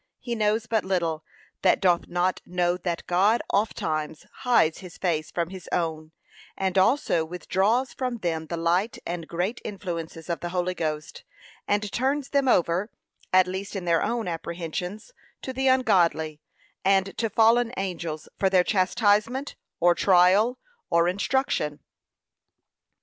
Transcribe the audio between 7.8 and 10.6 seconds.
from them the light and great influences of the